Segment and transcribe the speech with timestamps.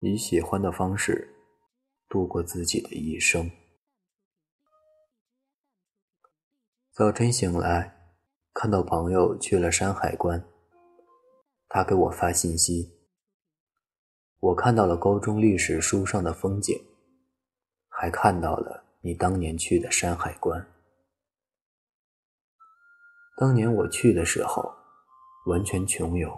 [0.00, 1.36] 以喜欢的方式
[2.08, 3.50] 度过自己的一生。
[6.90, 8.14] 早晨醒来，
[8.54, 10.42] 看到朋友去了山海关，
[11.68, 12.98] 他给我发信息。
[14.38, 16.74] 我看到了高中历史书上的风景，
[17.88, 20.66] 还看到了你当年去的山海关。
[23.36, 24.74] 当年我去的时候，
[25.46, 26.34] 完全穷游，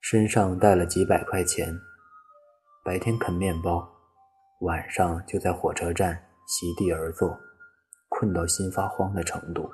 [0.00, 1.78] 身上带了几百块钱，
[2.84, 3.88] 白天啃面包，
[4.60, 7.38] 晚上就在火车站席地而坐。
[8.12, 9.70] 困到心发慌的程度。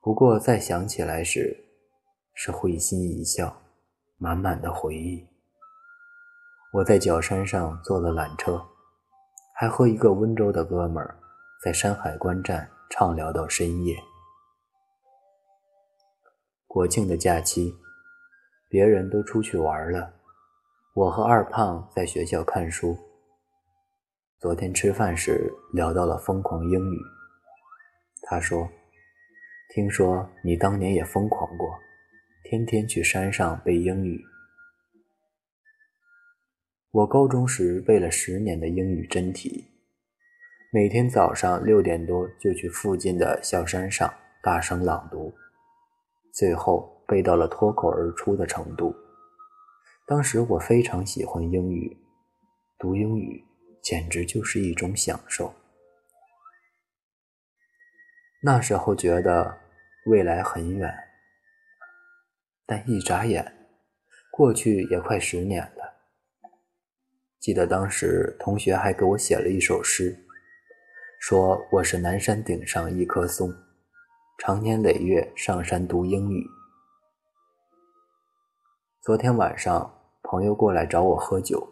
[0.00, 1.54] 不过再想起来时，
[2.32, 3.54] 是会心一笑，
[4.16, 5.28] 满满的回忆。
[6.72, 8.66] 我在角山上坐了缆车，
[9.54, 11.14] 还和一个温州的哥们儿
[11.62, 13.94] 在山海关站畅聊到深夜。
[16.66, 17.76] 国庆的假期，
[18.70, 20.10] 别人都出去玩了，
[20.92, 22.98] 我和二胖在学校看书。
[24.40, 26.98] 昨天吃饭时聊到了疯狂英语，
[28.22, 28.68] 他说
[29.72, 31.78] ：“听说你当年也疯狂过，
[32.42, 34.20] 天天去山上背英语。
[36.90, 39.70] 我高中时背了十年的英语真题，
[40.72, 45.32] 每天早上六点多就去附近的小山上大声朗读，
[46.32, 48.92] 最后背到了脱口而出的程度。
[50.10, 51.96] 当时我非常喜欢英语，
[52.80, 53.46] 读英语。”
[53.80, 55.54] 简直就是一种享受。
[58.42, 59.58] 那时候觉得
[60.06, 60.92] 未来很远，
[62.66, 63.70] 但一眨眼，
[64.30, 65.94] 过去也快十年了。
[67.38, 70.26] 记得当时同学还给我写了一首诗，
[71.20, 73.50] 说我是南山顶上一棵松，
[74.38, 76.44] 常年累月上山读英语。
[79.00, 79.99] 昨天晚上，
[80.30, 81.68] 朋友过来找我喝酒。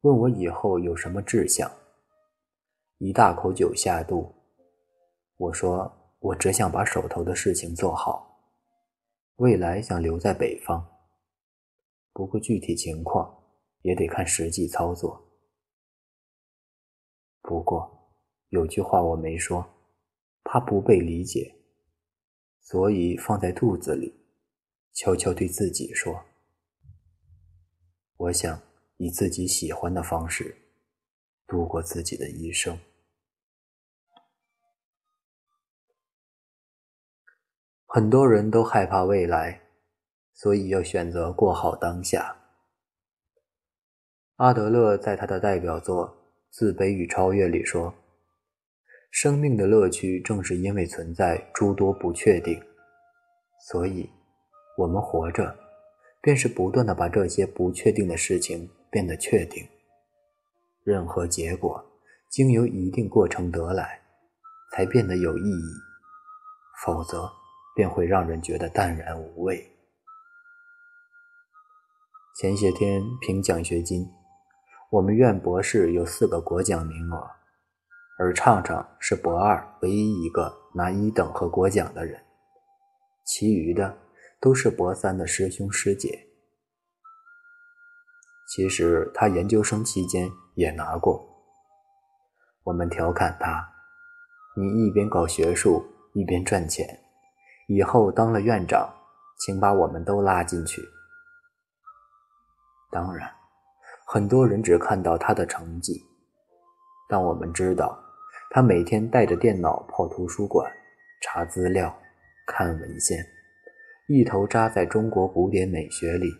[0.00, 1.70] 问我以后有什么志向？
[2.96, 4.34] 一大口酒下肚，
[5.36, 8.50] 我说我只想把手头的事情做好，
[9.36, 10.82] 未来想留在北方。
[12.14, 13.44] 不过具体情况
[13.82, 15.22] 也得看实际操作。
[17.42, 18.10] 不过
[18.48, 19.62] 有句话我没说，
[20.44, 21.54] 怕不被理解，
[22.62, 24.18] 所以放在肚子里，
[24.94, 26.24] 悄悄对自己说：
[28.20, 28.60] 我想。
[29.02, 30.54] 以自己喜欢的方式
[31.46, 32.78] 度过自己的一生。
[37.86, 39.62] 很多人都害怕未来，
[40.34, 42.36] 所以要选择过好当下。
[44.36, 46.06] 阿德勒在他的代表作
[46.50, 47.94] 《自卑与超越》里说
[49.10, 52.62] ：“生命的乐趣正是因为存在诸多不确定，
[53.70, 54.10] 所以
[54.76, 55.58] 我们活着，
[56.20, 59.68] 便是不断的把这些不确定的事情。”变得确定，
[60.82, 61.80] 任何结果
[62.28, 64.02] 经由一定过程得来，
[64.72, 65.72] 才变得有意义，
[66.84, 67.30] 否则
[67.76, 69.64] 便会让人觉得淡然无味。
[72.34, 74.10] 前些天评奖学金，
[74.90, 77.30] 我们院博士有四个国奖名额，
[78.18, 82.20] 而畅畅是博二唯一一个拿一等和国奖的人，
[83.24, 83.96] 其余的
[84.40, 86.26] 都是博三的师兄师姐。
[88.48, 91.24] 其实他研究生期间也拿过。
[92.64, 93.72] 我们调侃他
[94.56, 97.00] ：“你一边搞学术，一边赚钱，
[97.68, 98.92] 以后当了院长，
[99.38, 100.82] 请把我们都拉进去。”
[102.90, 103.30] 当然，
[104.04, 106.04] 很多人只看到他的成绩，
[107.08, 107.96] 但我们知道，
[108.50, 110.68] 他每天带着电脑泡图书馆，
[111.22, 111.96] 查资料，
[112.46, 113.24] 看文献，
[114.12, 116.34] 一头扎在中国古典美学里。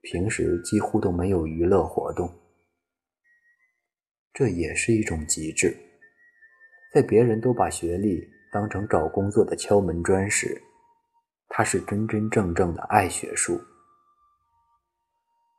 [0.00, 2.32] 平时几乎都没有娱乐活动，
[4.32, 5.76] 这也是一种极致。
[6.92, 10.62] 在别人都把学历当成找工作的敲门砖时，
[11.48, 13.60] 他是真真正正的爱学术。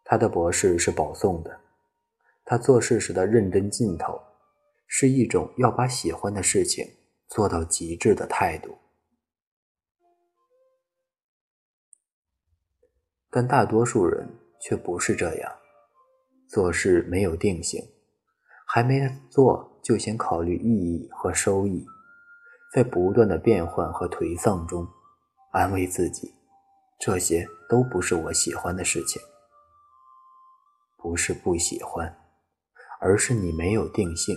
[0.05, 1.59] 他的博士是保送的，
[2.45, 4.17] 他做事时的认真劲头，
[4.87, 6.87] 是一种要把喜欢的事情
[7.27, 8.73] 做到极致的态度。
[13.35, 14.25] 但大多数人
[14.61, 15.51] 却不是这样，
[16.47, 17.83] 做事没有定性，
[18.65, 18.97] 还没
[19.29, 21.85] 做就先考虑意义和收益，
[22.73, 24.87] 在不断的变换和颓丧中，
[25.51, 26.33] 安慰自己，
[26.97, 29.21] 这些都不是我喜欢的事情。
[30.95, 32.17] 不是不喜欢，
[33.01, 34.33] 而是你没有定性，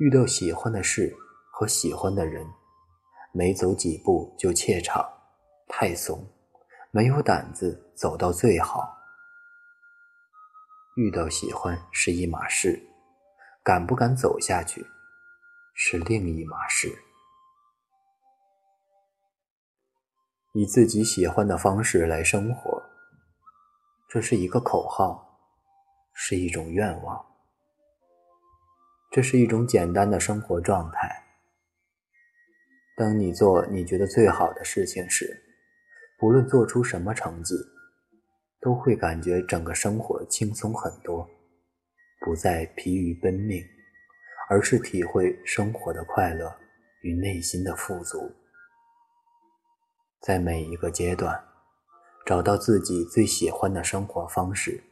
[0.00, 1.16] 遇到喜欢的事
[1.50, 2.46] 和喜欢的人，
[3.32, 5.02] 没走几步就怯场，
[5.66, 6.22] 太怂。
[6.92, 8.94] 没有胆子走到最好，
[10.96, 12.78] 遇到喜欢是一码事，
[13.64, 14.86] 敢不敢走下去
[15.74, 16.94] 是另一码事。
[20.52, 22.82] 以自己喜欢的方式来生活，
[24.10, 25.40] 这是一个口号，
[26.12, 27.24] 是一种愿望，
[29.10, 31.24] 这是一种简单的生活状态。
[32.94, 35.42] 当你做你觉得最好的事情时，
[36.18, 37.54] 不论做出什么成绩。
[38.60, 41.28] 都会感觉整个生活轻松很多，
[42.20, 43.62] 不再疲于奔命，
[44.48, 46.52] 而是体会生活的快乐
[47.02, 48.34] 与内心的富足。
[50.20, 51.44] 在每一个阶段，
[52.24, 54.82] 找到自己最喜欢的生活方式，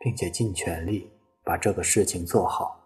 [0.00, 1.10] 并且尽全力
[1.42, 2.80] 把这个事情做好。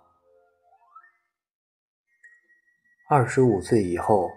[3.11, 4.31] 二十五岁以后，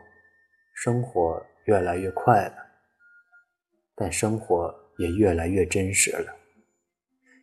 [0.73, 2.55] 生活越来越快了，
[3.93, 4.80] 但生活。
[5.01, 6.37] 也越来越真实了。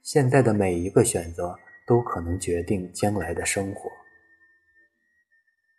[0.04, 1.58] 现在的每一个选择
[1.88, 3.90] 都可能决定将来的生活：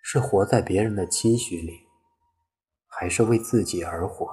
[0.03, 1.87] 是活在别人的期许里，
[2.85, 4.27] 还是为自己而活？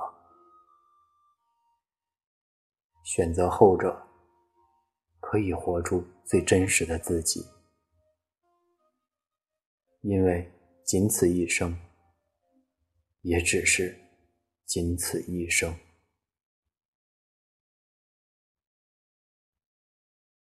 [3.05, 4.09] 选择后者，
[5.21, 7.47] 可以活出最真实的自己，
[10.01, 10.53] 因为
[10.85, 11.79] 仅此一生，
[13.23, 13.97] 也只是
[14.65, 15.73] 仅此一生。